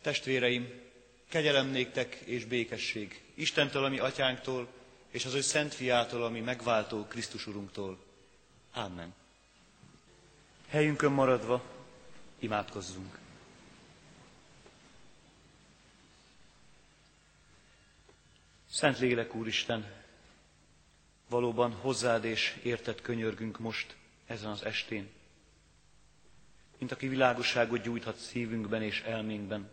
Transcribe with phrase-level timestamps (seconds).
[0.00, 0.80] Testvéreim,
[1.28, 4.68] kegyelem néktek és békesség Istentől, ami atyánktól,
[5.10, 7.98] és az ő szent fiától, ami megváltó Krisztus Urunktól.
[8.72, 9.14] Amen.
[10.68, 11.62] Helyünkön maradva
[12.38, 13.18] imádkozzunk.
[18.70, 19.92] Szent Lélek Úristen,
[21.28, 23.96] valóban hozzád és érted könyörgünk most
[24.26, 25.08] ezen az estén,
[26.78, 29.70] mint aki világosságot gyújthat szívünkben és elménkben,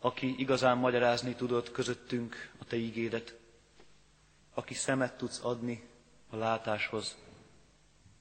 [0.00, 3.38] aki igazán magyarázni tudod közöttünk a Te ígédet,
[4.54, 5.88] aki szemet tudsz adni
[6.30, 7.16] a látáshoz,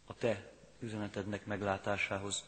[0.05, 2.43] a Te üzenetednek meglátásához.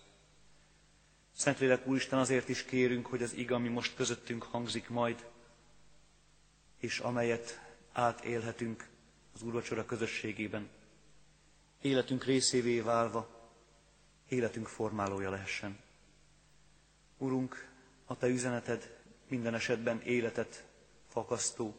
[1.36, 5.26] Szentlélek Úristen, azért is kérünk, hogy az ig, ami most közöttünk hangzik majd,
[6.78, 8.88] és amelyet átélhetünk
[9.34, 10.70] az úrvacsora közösségében,
[11.82, 13.50] életünk részévé válva,
[14.28, 15.80] életünk formálója lehessen.
[17.18, 17.70] Urunk,
[18.06, 18.97] a Te üzeneted
[19.28, 20.64] minden esetben életet
[21.08, 21.76] fakasztó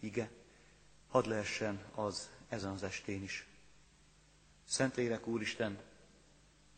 [0.00, 0.30] ige,
[1.08, 3.46] hadd lehessen az ezen az estén is.
[4.64, 5.78] Szentlélek Úristen,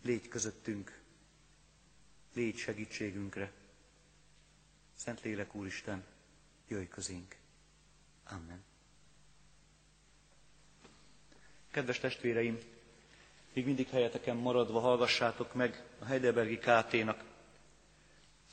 [0.03, 1.01] légy közöttünk,
[2.35, 3.53] légy segítségünkre.
[4.95, 6.05] Szentlélek Úristen,
[6.69, 7.37] jöjj közénk.
[8.25, 8.65] Amen.
[11.71, 12.59] Kedves testvéreim,
[13.53, 17.26] még mindig helyeteken maradva hallgassátok meg a Heidelbergi KT-nak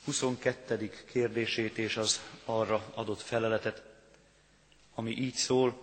[0.04, 0.90] 22.
[1.10, 3.82] kérdését és az arra adott feleletet,
[4.94, 5.82] ami így szól,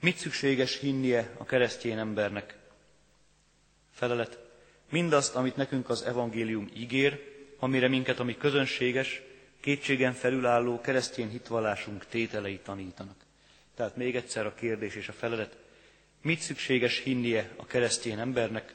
[0.00, 2.56] mit szükséges hinnie a keresztény embernek?
[3.92, 4.38] Felelet,
[4.90, 9.22] mindazt, amit nekünk az evangélium ígér, amire minket, ami közönséges,
[9.60, 13.16] kétségen felülálló keresztény hitvallásunk tételei tanítanak.
[13.74, 15.56] Tehát még egyszer a kérdés és a felelet,
[16.22, 18.74] mit szükséges hinnie a keresztény embernek?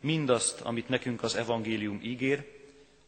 [0.00, 2.61] Mindazt, amit nekünk az evangélium ígér,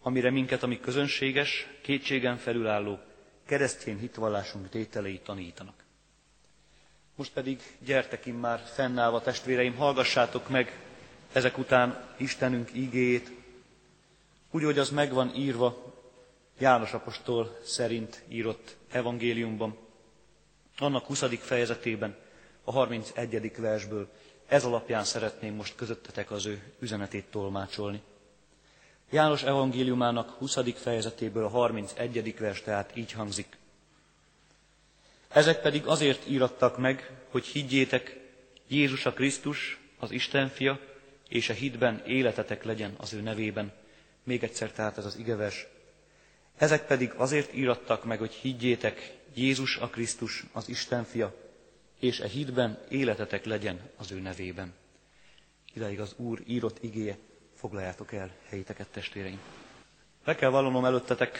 [0.06, 2.98] amire minket, ami közönséges, kétségen felülálló,
[3.46, 5.84] keresztény hitvallásunk tételei tanítanak.
[7.14, 10.78] Most pedig gyertek már fennállva testvéreim, hallgassátok meg
[11.32, 13.30] ezek után Istenünk ígéjét,
[14.50, 15.94] úgy, hogy az megvan írva
[16.58, 19.76] János apostol szerint írott evangéliumban,
[20.78, 21.24] annak 20.
[21.38, 22.16] fejezetében,
[22.64, 23.52] a 31.
[23.56, 24.08] versből.
[24.46, 28.02] Ez alapján szeretném most közöttetek az ő üzenetét tolmácsolni.
[29.10, 30.58] János evangéliumának 20.
[30.74, 32.38] fejezetéből a 31.
[32.38, 33.56] vers tehát így hangzik.
[35.28, 38.20] Ezek pedig azért írattak meg, hogy higgyétek,
[38.68, 40.80] Jézus a Krisztus, az Isten fia,
[41.28, 43.72] és a hitben életetek legyen az ő nevében.
[44.22, 45.66] Még egyszer tehát ez az igevers.
[46.56, 51.34] Ezek pedig azért írattak meg, hogy higgyétek, Jézus a Krisztus, az Isten fia,
[51.98, 54.74] és a hitben életetek legyen az ő nevében.
[55.74, 57.18] Idáig az Úr írott igéje,
[57.64, 59.40] foglaljátok el helyiteket, testvéreim.
[60.24, 61.38] Le kell vallanom előttetek,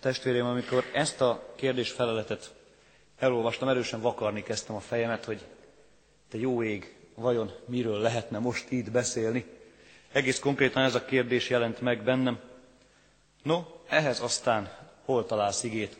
[0.00, 2.54] testvéreim, amikor ezt a kérdés feleletet
[3.18, 5.46] elolvastam, erősen vakarni kezdtem a fejemet, hogy
[6.28, 9.44] te jó ég, vajon miről lehetne most itt beszélni.
[10.12, 12.38] Egész konkrétan ez a kérdés jelent meg bennem.
[13.42, 14.70] No, ehhez aztán
[15.04, 15.98] hol találsz igét?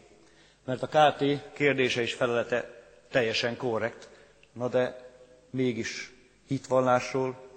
[0.65, 4.09] Mert a KT kérdése és felelete teljesen korrekt,
[4.53, 5.11] na de
[5.51, 6.13] mégis
[6.47, 7.49] hitvallásról,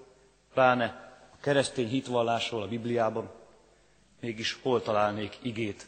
[0.53, 1.06] pláne
[1.47, 3.29] keresztény hitvallásról a Bibliában,
[4.19, 5.87] mégis hol találnék igét?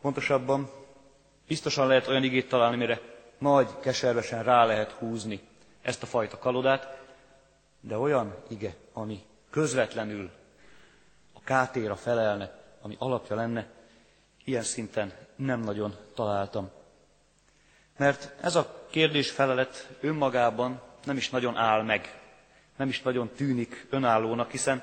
[0.00, 0.70] Pontosabban
[1.46, 3.00] biztosan lehet olyan igét találni, mire
[3.38, 5.40] nagy keservesen rá lehet húzni
[5.82, 6.98] ezt a fajta kalodát,
[7.80, 10.30] de olyan ige, ami közvetlenül
[11.32, 13.66] a kátéra felelne, ami alapja lenne,
[14.44, 16.70] ilyen szinten nem nagyon találtam.
[17.96, 22.25] Mert ez a kérdés felelet önmagában nem is nagyon áll meg
[22.76, 24.82] nem is nagyon tűnik önállónak, hiszen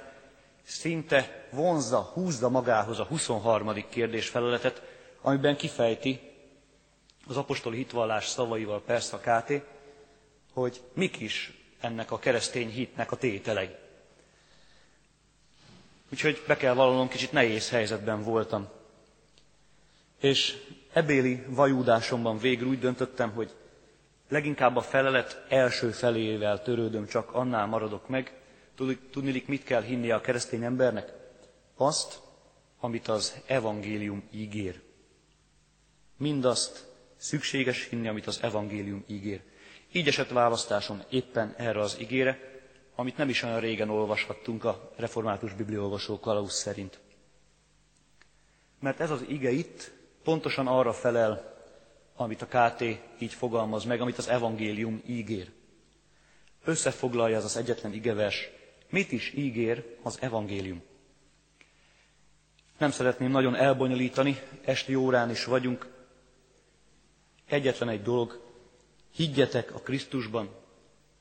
[0.63, 3.73] szinte vonzza, húzza magához a 23.
[3.89, 4.81] kérdés feleletet,
[5.21, 6.19] amiben kifejti
[7.27, 9.53] az apostoli hitvallás szavaival persze a KT,
[10.53, 13.69] hogy mik is ennek a keresztény hitnek a tételei.
[16.11, 18.67] Úgyhogy be kell vallanom, kicsit nehéz helyzetben voltam.
[20.19, 20.57] És
[20.93, 23.51] ebéli vajúdásomban végül úgy döntöttem, hogy
[24.29, 28.33] Leginkább a felelet első felével törődöm, csak annál maradok meg.
[29.11, 31.13] Tudnilik, mit kell hinnie a keresztény embernek?
[31.75, 32.19] Azt,
[32.79, 34.81] amit az evangélium ígér.
[36.17, 36.85] Mindazt
[37.15, 39.41] szükséges hinni, amit az evangélium ígér.
[39.91, 42.39] Így esett választásom éppen erre az ígére,
[42.95, 46.99] amit nem is olyan régen olvashattunk a református bibliolvasó Kalausz szerint.
[48.79, 49.91] Mert ez az ige itt
[50.23, 51.52] pontosan arra felel,
[52.15, 52.81] amit a KT
[53.19, 55.51] így fogalmaz meg, amit az evangélium ígér.
[56.63, 58.49] Összefoglalja ez az egyetlen igevers,
[58.89, 60.81] mit is ígér az evangélium.
[62.77, 65.87] Nem szeretném nagyon elbonyolítani, esti órán is vagyunk.
[67.45, 68.41] Egyetlen egy dolog,
[69.11, 70.49] higgyetek a Krisztusban,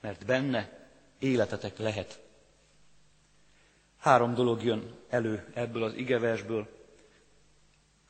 [0.01, 2.21] mert benne életetek lehet.
[3.99, 6.69] Három dolog jön elő ebből az igeversből,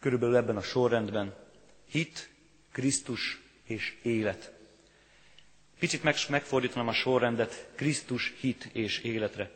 [0.01, 1.35] körülbelül ebben a sorrendben.
[1.89, 2.32] Hit,
[2.73, 4.53] Krisztus és élet.
[5.79, 9.51] Picit meg, megfordítanám a sorrendet Krisztus, hit és életre.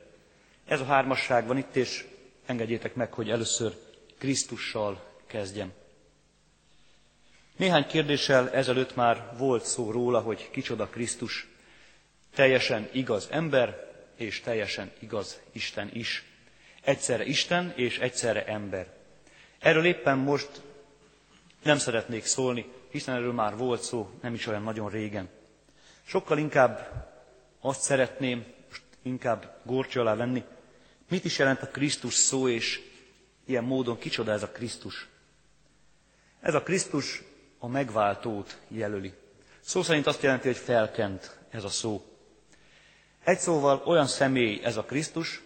[0.67, 2.05] Ez a hármasság van itt, és
[2.47, 3.75] engedjétek meg, hogy először
[4.19, 5.73] Krisztussal kezdjem.
[7.57, 11.49] Néhány kérdéssel ezelőtt már volt szó róla, hogy kicsoda Krisztus.
[12.35, 16.25] Teljesen igaz ember, és teljesen igaz Isten is.
[16.83, 18.95] Egyszerre Isten és egyszerre ember.
[19.59, 20.63] Erről éppen most
[21.63, 22.67] nem szeretnék szólni,
[22.97, 25.29] hiszen erről már volt szó, nem is olyan nagyon régen.
[26.05, 27.05] Sokkal inkább
[27.61, 30.45] azt szeretném, most inkább górcső alá venni,
[31.09, 32.81] mit is jelent a Krisztus szó, és
[33.47, 35.09] ilyen módon kicsoda ez a Krisztus.
[36.41, 37.23] Ez a Krisztus
[37.59, 39.13] a megváltót jelöli.
[39.61, 42.05] Szó szerint azt jelenti, hogy felkent ez a szó.
[43.25, 45.43] Egy szóval olyan személy ez a Krisztus,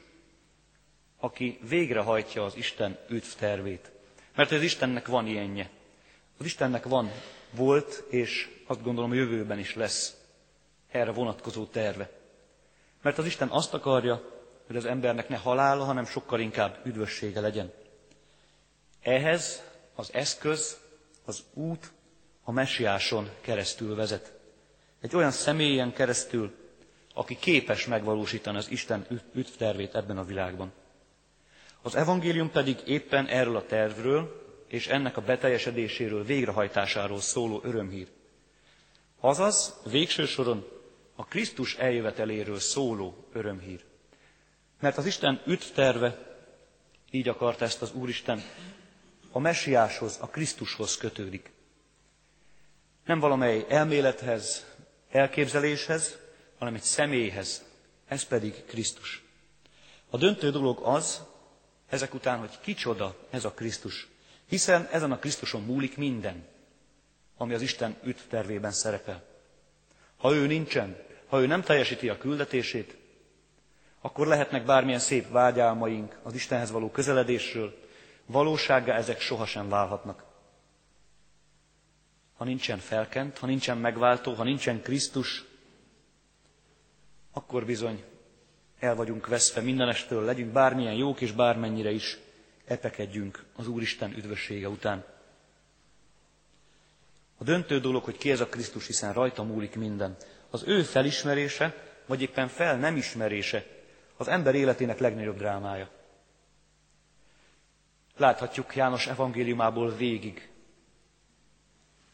[1.18, 3.90] aki végrehajtja az Isten üdv tervét.
[4.34, 5.70] Mert az Istennek van ilyenje.
[6.38, 7.10] Az Istennek van,
[7.50, 10.16] volt, és azt gondolom jövőben is lesz
[10.90, 12.10] erre vonatkozó terve.
[13.02, 14.22] Mert az Isten azt akarja,
[14.66, 17.72] hogy az embernek ne halála, hanem sokkal inkább üdvössége legyen.
[19.02, 19.62] Ehhez
[19.94, 20.78] az eszköz,
[21.24, 21.90] az út
[22.42, 24.32] a messiáson keresztül vezet.
[25.00, 26.52] Egy olyan személyen keresztül,
[27.14, 30.72] aki képes megvalósítani az Isten üdvtervét ebben a világban.
[31.82, 38.08] Az evangélium pedig éppen erről a tervről és ennek a beteljesedéséről, végrehajtásáról szóló örömhír.
[39.20, 40.68] Azaz, végső soron
[41.14, 43.84] a Krisztus eljöveteléről szóló örömhír.
[44.80, 46.36] Mert az Isten üdvterve,
[47.10, 48.42] így akart ezt az Úristen,
[49.32, 51.52] a messiáshoz, a Krisztushoz kötődik.
[53.04, 54.66] Nem valamely elmélethez,
[55.10, 56.18] elképzeléshez,
[56.58, 57.64] hanem egy személyhez,
[58.06, 59.22] ez pedig Krisztus.
[60.10, 61.22] A döntő dolog az,
[61.88, 64.08] ezek után, hogy kicsoda ez a Krisztus,
[64.50, 66.44] hiszen ezen a Krisztuson múlik minden,
[67.36, 69.22] ami az Isten üdvtervében szerepel.
[70.16, 72.96] Ha ő nincsen, ha ő nem teljesíti a küldetését,
[74.00, 77.78] akkor lehetnek bármilyen szép vágyálmaink az Istenhez való közeledésről,
[78.26, 80.24] valósággá ezek sohasem válhatnak.
[82.36, 85.44] Ha nincsen felkent, ha nincsen megváltó, ha nincsen Krisztus,
[87.32, 88.04] akkor bizony
[88.78, 92.18] el vagyunk veszve mindenestől, legyünk bármilyen jók és bármennyire is
[92.70, 95.04] epekedjünk az Úristen üdvössége után.
[97.38, 100.16] A döntő dolog, hogy ki ez a Krisztus, hiszen rajta múlik minden.
[100.50, 103.66] Az ő felismerése, vagy éppen fel nem ismerése
[104.16, 105.88] az ember életének legnagyobb drámája.
[108.16, 110.48] Láthatjuk János evangéliumából végig.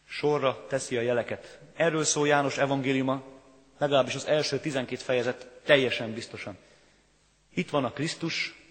[0.05, 1.61] Sorra teszi a jeleket.
[1.75, 3.23] Erről szól János evangéliuma,
[3.79, 6.57] legalábbis az első 12 fejezet teljesen biztosan.
[7.55, 8.66] Itt van a Krisztus,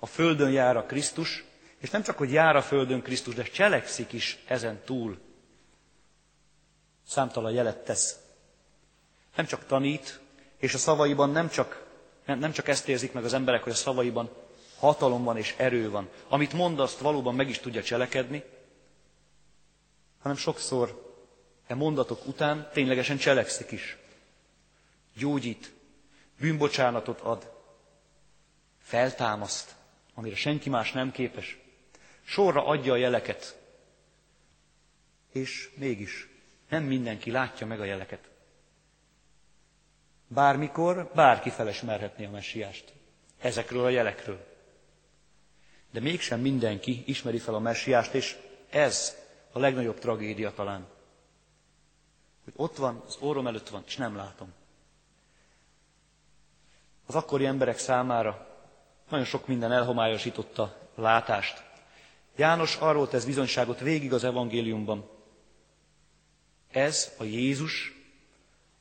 [0.00, 1.44] a földön jár a Krisztus,
[1.78, 5.18] és nem csak, hogy jár a földön Krisztus, de cselekszik is ezen túl.
[7.06, 8.18] Számtalan jelet tesz.
[9.36, 10.20] Nem csak tanít,
[10.58, 11.86] és a szavaiban nem csak,
[12.24, 14.30] nem, csak ezt érzik meg az emberek, hogy a szavaiban
[14.78, 16.08] hatalom van és erő van.
[16.28, 18.44] Amit mond, azt valóban meg is tudja cselekedni,
[20.22, 21.14] hanem sokszor
[21.66, 23.96] e mondatok után ténylegesen cselekszik is.
[25.16, 25.72] Gyógyít,
[26.38, 27.52] bűnbocsánatot ad,
[28.82, 29.74] feltámaszt,
[30.20, 31.58] amire senki más nem képes.
[32.22, 33.58] Sorra adja a jeleket.
[35.32, 36.28] És mégis
[36.68, 38.30] nem mindenki látja meg a jeleket.
[40.26, 42.92] Bármikor bárki felesmerhetné a messiást.
[43.38, 44.46] Ezekről a jelekről.
[45.90, 48.36] De mégsem mindenki ismeri fel a messiást, és
[48.70, 49.16] ez
[49.52, 50.86] a legnagyobb tragédia talán.
[52.44, 54.52] Hogy ott van, az órom előtt van, és nem látom.
[57.06, 58.49] Az akkori emberek számára
[59.10, 61.62] nagyon sok minden elhomályosította látást.
[62.36, 65.08] János arról tesz bizonyságot végig az evangéliumban.
[66.70, 67.94] Ez a Jézus,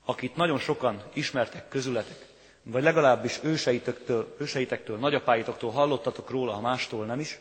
[0.05, 2.25] akit nagyon sokan ismertek közületek,
[2.63, 7.39] vagy legalábbis őseitektől, őseitektől, nagyapáitoktól hallottatok róla, ha mástól nem is.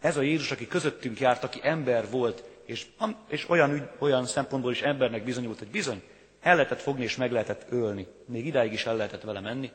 [0.00, 2.86] Ez a Jézus, aki közöttünk járt, aki ember volt, és,
[3.28, 6.02] és olyan, olyan szempontból is embernek bizonyult, hogy bizony,
[6.40, 8.06] el lehetett fogni és meg lehetett ölni.
[8.26, 9.72] Még idáig is el lehetett vele menni.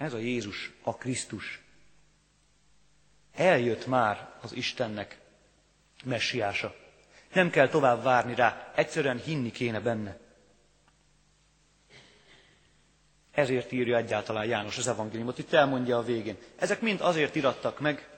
[0.00, 1.60] Ez a Jézus, a Krisztus.
[3.34, 5.18] Eljött már az Istennek
[6.04, 6.74] messiása.
[7.32, 10.18] Nem kell tovább várni rá, egyszerűen hinni kéne benne.
[13.30, 16.36] Ezért írja egyáltalán János az evangéliumot, itt elmondja a végén.
[16.56, 18.08] Ezek mind azért irattak meg,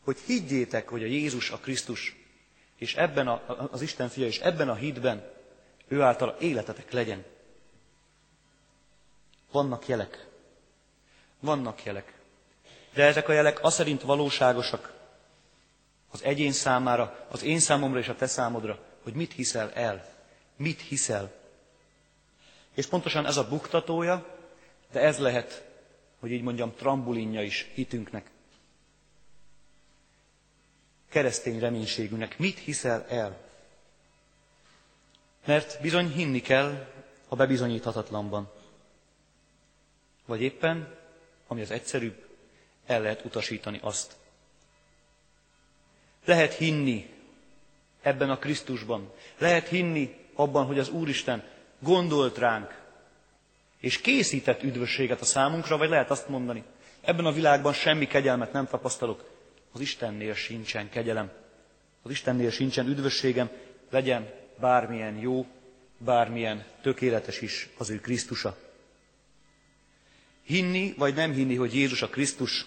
[0.00, 2.16] hogy higgyétek, hogy a Jézus a Krisztus,
[2.76, 5.32] és ebben a, az Isten fia, és ebben a hitben
[5.88, 7.24] ő által életetek legyen.
[9.50, 10.30] Vannak jelek.
[11.42, 12.12] Vannak jelek.
[12.94, 14.92] De ezek a jelek az szerint valóságosak
[16.10, 20.08] az egyén számára, az én számomra és a te számodra, hogy mit hiszel el.
[20.56, 21.32] Mit hiszel.
[22.74, 24.26] És pontosan ez a buktatója,
[24.92, 25.68] de ez lehet,
[26.20, 28.30] hogy így mondjam, trambulinja is hitünknek.
[31.08, 32.38] Keresztény reménységünknek.
[32.38, 33.38] Mit hiszel el?
[35.44, 36.86] Mert bizony hinni kell
[37.28, 38.50] a bebizonyíthatatlanban.
[40.26, 40.96] Vagy éppen,
[41.52, 42.26] ami az egyszerűbb,
[42.86, 44.16] el lehet utasítani azt.
[46.24, 47.10] Lehet hinni
[48.02, 49.12] ebben a Krisztusban.
[49.38, 51.44] Lehet hinni abban, hogy az Úristen
[51.78, 52.80] gondolt ránk,
[53.80, 56.62] és készített üdvösséget a számunkra, vagy lehet azt mondani,
[57.00, 59.30] ebben a világban semmi kegyelmet nem tapasztalok,
[59.72, 61.30] az Istennél sincsen kegyelem,
[62.02, 63.50] az Istennél sincsen üdvösségem,
[63.90, 64.30] legyen
[64.60, 65.46] bármilyen jó,
[65.98, 68.56] bármilyen tökéletes is az ő Krisztusa.
[70.42, 72.66] Hinni vagy nem hinni, hogy Jézus a Krisztus,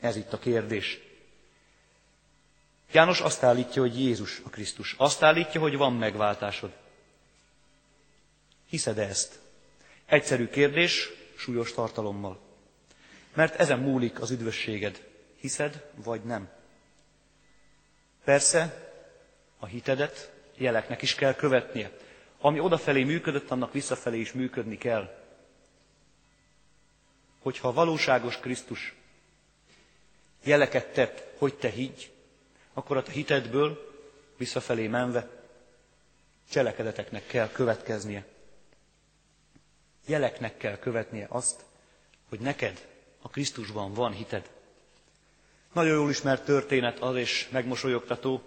[0.00, 0.98] ez itt a kérdés.
[2.92, 4.94] János azt állítja, hogy Jézus a Krisztus.
[4.98, 6.72] Azt állítja, hogy van megváltásod.
[8.68, 9.38] Hiszed-e ezt?
[10.06, 12.40] Egyszerű kérdés, súlyos tartalommal.
[13.34, 15.06] Mert ezen múlik az üdvösséged.
[15.40, 16.48] Hiszed, vagy nem?
[18.24, 18.92] Persze,
[19.58, 21.90] a hitedet jeleknek is kell követnie.
[22.40, 25.27] Ami odafelé működött, annak visszafelé is működni kell.
[27.38, 28.94] Hogyha valóságos Krisztus
[30.42, 32.10] jeleket tett, hogy te higgy,
[32.72, 33.92] akkor a te hitedből
[34.36, 35.28] visszafelé menve
[36.50, 38.24] cselekedeteknek kell következnie.
[40.06, 41.64] Jeleknek kell követnie azt,
[42.28, 42.88] hogy neked
[43.22, 44.50] a Krisztusban van hited.
[45.72, 48.42] Nagyon jól ismert történet az és megmosolyogtató,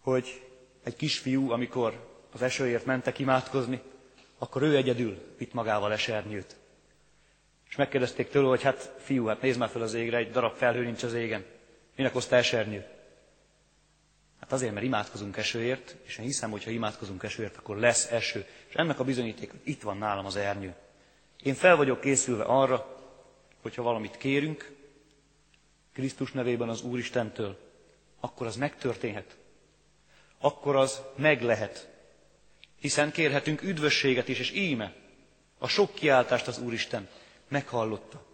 [0.00, 0.42] hogy
[0.82, 3.82] egy kisfiú, amikor az esőért mentek imádkozni,
[4.38, 6.56] akkor ő egyedül vitt magával esernyőt.
[7.68, 10.84] És megkérdezték tőle, hogy hát fiú, hát nézd már fel az égre, egy darab felhő
[10.84, 11.44] nincs az égen.
[11.96, 12.86] Minek hozta esernyőt?
[14.40, 18.46] Hát azért, mert imádkozunk esőért, és én hiszem, hogy ha imádkozunk esőért, akkor lesz eső.
[18.68, 20.74] És ennek a bizonyíték, hogy itt van nálam az ernyő.
[21.42, 22.96] Én fel vagyok készülve arra,
[23.62, 24.76] hogyha valamit kérünk,
[25.92, 27.58] Krisztus nevében az Úristentől,
[28.20, 29.36] akkor az megtörténhet.
[30.38, 31.88] Akkor az meg lehet.
[32.80, 34.94] Hiszen kérhetünk üdvösséget is, és íme
[35.58, 37.08] a sok kiáltást az Úristen
[37.48, 38.24] meghallotta.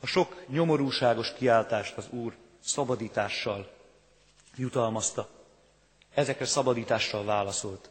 [0.00, 3.72] A sok nyomorúságos kiáltást az Úr szabadítással
[4.56, 5.28] jutalmazta.
[6.14, 7.90] Ezekre szabadítással válaszolt.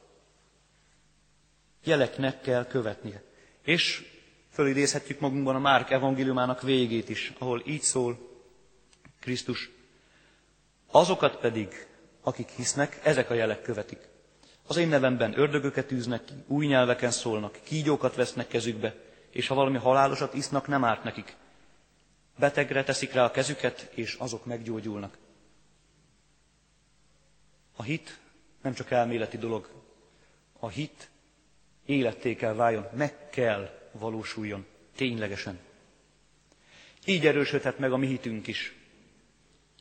[1.84, 3.24] Jeleknek kell követnie.
[3.62, 4.06] És
[4.52, 8.18] fölidézhetjük magunkban a Márk evangéliumának végét is, ahol így szól
[9.20, 9.70] Krisztus.
[10.92, 11.88] Azokat pedig,
[12.22, 14.00] akik hisznek, ezek a jelek követik.
[14.68, 18.96] Az én nevemben ördögöket űznek ki, új nyelveken szólnak, kígyókat vesznek kezükbe,
[19.38, 21.36] és ha valami halálosat isznak, nem árt nekik.
[22.38, 25.18] Betegre teszik rá a kezüket, és azok meggyógyulnak.
[27.76, 28.20] A hit
[28.62, 29.70] nem csak elméleti dolog.
[30.60, 31.10] A hit
[31.86, 34.66] életté kell váljon, meg kell valósuljon,
[34.96, 35.60] ténylegesen.
[37.06, 38.76] Így erősödhet meg a mi hitünk is.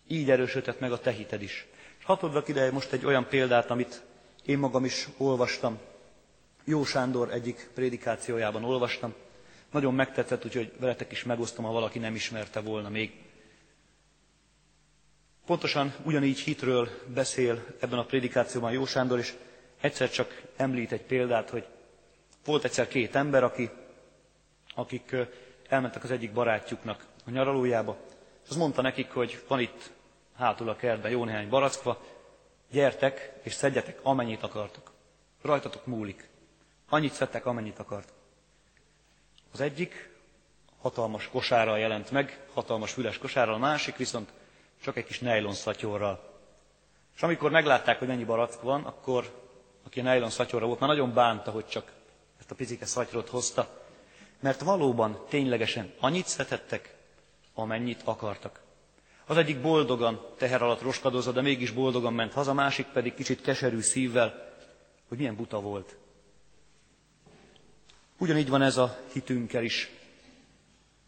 [0.06, 1.66] Így erősödhet meg a te hited is.
[1.98, 4.02] És hadd ide most egy olyan példát, amit
[4.44, 5.78] én magam is olvastam.
[6.64, 9.14] Jó Sándor egyik prédikációjában olvastam.
[9.70, 13.12] Nagyon megtetszett, úgyhogy veletek is megosztom, ha valaki nem ismerte volna még.
[15.46, 19.34] Pontosan ugyanígy hitről beszél ebben a prédikációban Jó Sándor, és
[19.80, 21.66] egyszer csak említ egy példát, hogy
[22.44, 23.70] volt egyszer két ember, aki,
[24.74, 25.16] akik
[25.68, 27.96] elmentek az egyik barátjuknak a nyaralójába,
[28.44, 29.90] és az mondta nekik, hogy van itt
[30.36, 32.04] hátul a kertben jó néhány barackva,
[32.70, 34.92] gyertek és szedjetek amennyit akartok.
[35.42, 36.28] Rajtatok múlik.
[36.88, 38.15] Annyit szedtek, amennyit akartok.
[39.56, 40.10] Az egyik
[40.80, 44.32] hatalmas kosárral jelent meg, hatalmas füles kosárral, a másik viszont
[44.82, 46.40] csak egy kis nejlon szatyorral.
[47.14, 49.46] És amikor meglátták, hogy mennyi barack van, akkor
[49.86, 51.92] aki nejlon szatyorra volt, már nagyon bánta, hogy csak
[52.38, 53.82] ezt a picike szatyrot hozta,
[54.40, 56.94] mert valóban, ténylegesen annyit szetettek,
[57.54, 58.60] amennyit akartak.
[59.26, 63.80] Az egyik boldogan teher alatt roskadozza, de mégis boldogan ment haza, másik pedig kicsit keserű
[63.80, 64.52] szívvel,
[65.08, 65.96] hogy milyen buta volt.
[68.18, 69.90] Ugyanígy van ez a hitünkkel is.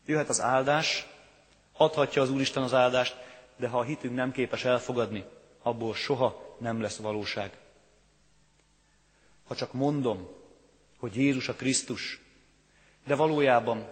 [0.06, 1.06] Jöhet az áldás,
[1.72, 3.16] adhatja az Úristen az áldást,
[3.56, 5.24] de ha a hitünk nem képes elfogadni,
[5.62, 7.58] abból soha nem lesz valóság.
[9.44, 10.28] Ha csak mondom,
[10.98, 12.20] hogy Jézus a Krisztus,
[13.06, 13.88] de valójában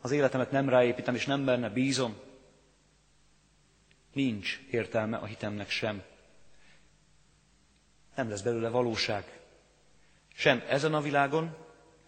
[0.00, 2.16] az életemet nem ráépítem, és nem benne bízom,
[4.12, 6.02] nincs értelme a hitemnek sem.
[8.14, 9.40] Nem lesz belőle valóság.
[10.34, 11.56] Sem ezen a világon,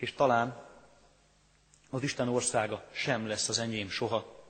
[0.00, 0.66] és talán
[1.90, 4.44] az Isten országa sem lesz az enyém soha.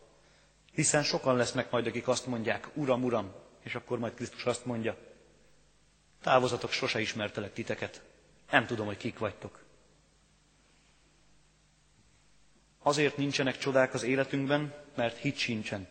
[0.72, 4.96] Hiszen sokan lesznek majd, akik azt mondják, Uram, Uram, és akkor majd Krisztus azt mondja,
[6.22, 8.02] távozatok, sose ismertelek titeket,
[8.50, 9.64] nem tudom, hogy kik vagytok.
[12.82, 15.88] Azért nincsenek csodák az életünkben, mert hit sincsen.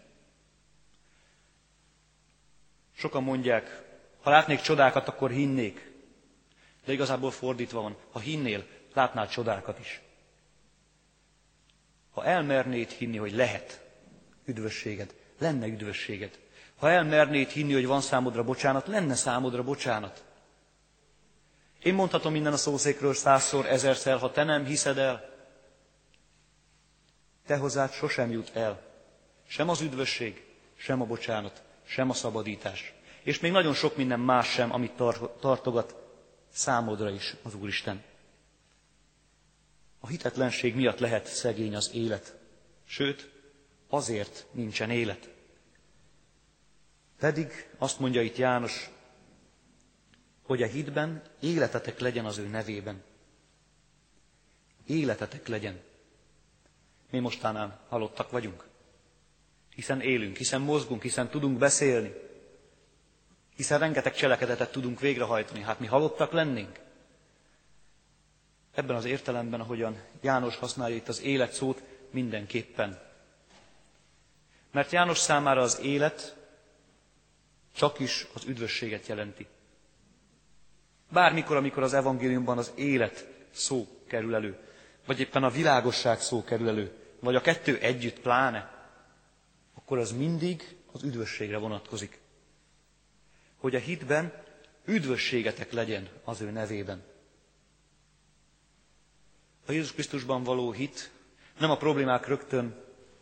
[2.95, 3.83] Sokan mondják,
[4.21, 5.91] ha látnék csodákat, akkor hinnék.
[6.85, 10.01] De igazából fordítva van, ha hinnél, látnál csodákat is.
[12.11, 13.85] Ha elmernéd hinni, hogy lehet
[14.45, 16.39] üdvösséged, lenne üdvösséged.
[16.77, 20.23] Ha elmernéd hinni, hogy van számodra bocsánat, lenne számodra bocsánat.
[21.83, 25.29] Én mondhatom minden a szószékről százszor, ezerszer, ha te nem hiszed el,
[27.45, 28.81] te hozzád sosem jut el.
[29.47, 32.93] Sem az üdvösség, sem a bocsánat, sem a szabadítás.
[33.23, 34.91] És még nagyon sok minden más sem, amit
[35.39, 35.95] tartogat
[36.53, 38.03] számodra is az Úristen.
[39.99, 42.37] A hitetlenség miatt lehet szegény az élet.
[42.85, 43.29] Sőt,
[43.87, 45.29] azért nincsen élet.
[47.19, 48.89] Pedig azt mondja itt János,
[50.41, 53.03] hogy a hitben életetek legyen az ő nevében.
[54.85, 55.79] Életetek legyen.
[57.09, 58.67] Mi mostánán halottak vagyunk.
[59.75, 62.13] Hiszen élünk, hiszen mozgunk, hiszen tudunk beszélni.
[63.55, 65.61] Hiszen rengeteg cselekedetet tudunk végrehajtani.
[65.61, 66.79] Hát mi halottak lennénk?
[68.73, 72.99] Ebben az értelemben, ahogyan János használja itt az élet szót, mindenképpen.
[74.71, 76.35] Mert János számára az élet
[77.75, 79.47] csak is az üdvösséget jelenti.
[81.11, 84.57] Bármikor, amikor az evangéliumban az élet szó kerül elő,
[85.05, 88.77] vagy éppen a világosság szó kerül elő, vagy a kettő együtt pláne,
[89.75, 92.19] akkor az mindig az üdvösségre vonatkozik.
[93.57, 94.33] Hogy a hitben
[94.85, 97.03] üdvösségetek legyen az ő nevében.
[99.69, 101.11] A Jézus Krisztusban való hit
[101.59, 102.75] nem a problémák rögtön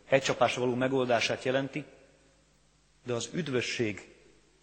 [0.08, 1.84] egy csapásra való megoldását jelenti,
[3.04, 4.14] de az üdvösség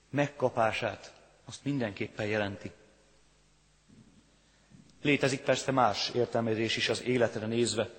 [0.09, 1.13] megkapását
[1.45, 2.71] azt mindenképpen jelenti.
[5.01, 7.89] Létezik persze más értelmezés is az életre nézve.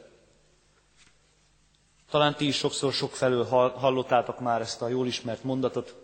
[2.11, 3.45] Talán ti is sokszor sok felől
[3.75, 5.95] hallottátok már ezt a jól ismert mondatot.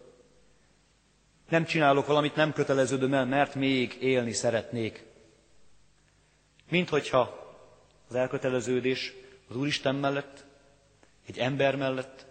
[1.48, 5.04] Nem csinálok valamit, nem köteleződöm el, mert még élni szeretnék.
[6.68, 7.40] Mint hogyha
[8.12, 9.12] az elköteleződés
[9.48, 10.44] az Úristen mellett,
[11.26, 12.26] egy ember mellett,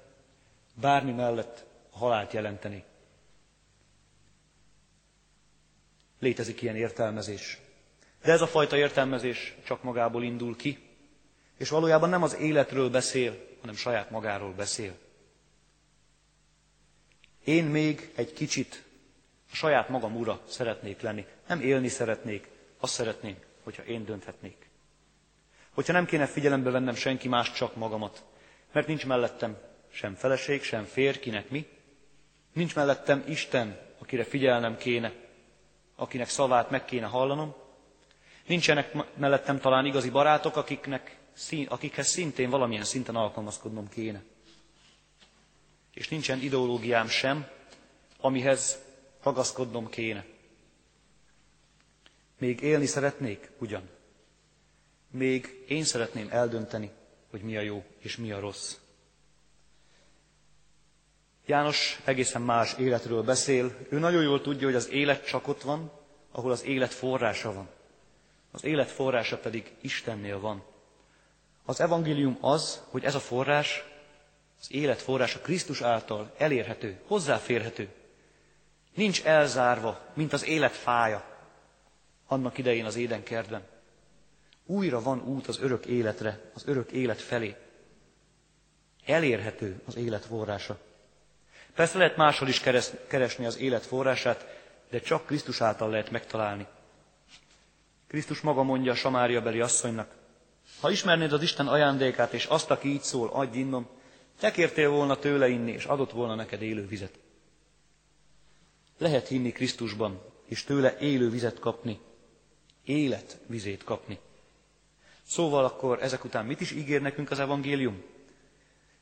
[0.73, 2.83] bármi mellett a halált jelenteni.
[6.19, 7.59] Létezik ilyen értelmezés.
[8.23, 10.79] De ez a fajta értelmezés csak magából indul ki,
[11.57, 14.93] és valójában nem az életről beszél, hanem saját magáról beszél.
[17.43, 18.83] Én még egy kicsit
[19.51, 21.25] a saját magam ura szeretnék lenni.
[21.47, 22.47] Nem élni szeretnék,
[22.79, 24.69] azt szeretném, hogyha én dönthetnék.
[25.73, 28.23] Hogyha nem kéne figyelembe vennem senki más, csak magamat.
[28.71, 29.57] Mert nincs mellettem
[29.91, 31.67] sem feleség, sem férj, kinek mi.
[32.53, 35.13] Nincs mellettem Isten, akire figyelnem kéne,
[35.95, 37.55] akinek szavát meg kéne hallanom.
[38.45, 41.17] Nincsenek mellettem talán igazi barátok, akiknek,
[41.67, 44.23] akikhez szintén valamilyen szinten alkalmazkodnom kéne.
[45.93, 47.47] És nincsen ideológiám sem,
[48.19, 48.79] amihez
[49.23, 50.25] ragaszkodnom kéne.
[52.37, 53.89] Még élni szeretnék ugyan,
[55.11, 56.91] még én szeretném eldönteni,
[57.29, 58.75] hogy mi a jó és mi a rossz.
[61.45, 63.77] János egészen más életről beszél.
[63.89, 65.91] Ő nagyon jól tudja, hogy az élet csak ott van,
[66.31, 67.69] ahol az élet forrása van.
[68.51, 70.63] Az élet forrása pedig Istennél van.
[71.65, 73.83] Az evangélium az, hogy ez a forrás,
[74.59, 77.89] az élet forrása Krisztus által elérhető, hozzáférhető.
[78.93, 81.23] Nincs elzárva, mint az élet fája
[82.27, 83.63] annak idején az édenkertben.
[84.71, 87.55] Újra van út az örök életre, az örök élet felé.
[89.05, 90.77] Elérhető az élet forrása.
[91.75, 92.61] Persze lehet máshol is
[93.07, 94.45] keresni az élet forrását,
[94.89, 96.67] de csak Krisztus által lehet megtalálni.
[98.07, 100.15] Krisztus maga mondja a Samária beli asszonynak,
[100.81, 103.87] ha ismernéd az Isten ajándékát, és azt, aki így szól, adj innom,
[104.39, 107.19] te kértél volna tőle inni, és adott volna neked élő vizet.
[108.97, 111.99] Lehet hinni Krisztusban, és tőle élő vizet kapni,
[112.83, 114.19] élet vizét kapni.
[115.27, 118.03] Szóval akkor ezek után mit is ígér nekünk az evangélium?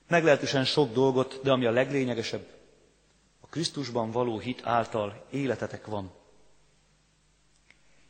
[0.08, 2.48] Meglehetősen sok dolgot, de ami a leglényegesebb,
[3.40, 6.12] a Krisztusban való hit által életetek van.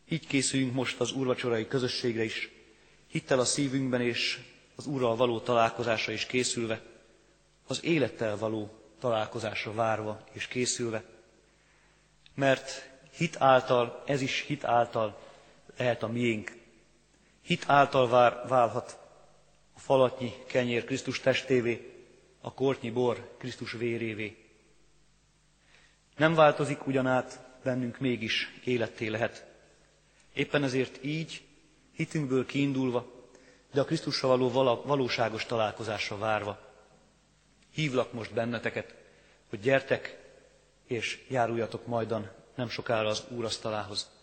[0.10, 2.52] Így készüljünk most az úrvacsorai közösségre is,
[3.08, 4.39] hittel a szívünkben és
[4.76, 6.82] az Úrral való találkozásra is készülve,
[7.67, 8.69] az élettel való
[9.00, 11.04] találkozásra várva és készülve,
[12.36, 15.19] mert hit által, ez is hit által
[15.78, 16.58] lehet a miénk.
[17.50, 19.00] Hit által vár, válhat
[19.74, 22.06] a falatnyi kenyér Krisztus testévé,
[22.42, 24.46] a kortnyi bor Krisztus vérévé.
[26.18, 29.46] Nem változik ugyanát, bennünk mégis életté lehet.
[30.34, 31.42] Éppen ezért így,
[31.92, 33.12] hitünkből kiindulva,
[33.74, 36.60] de a Krisztussal való valóságos találkozásra várva,
[37.74, 38.96] hívlak most benneteket,
[39.50, 40.34] hogy gyertek
[40.86, 44.19] és járuljatok majdan nem sokára az úrasztalához.